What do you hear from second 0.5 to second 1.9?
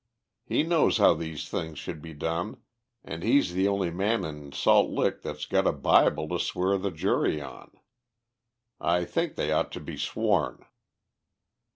knows how these things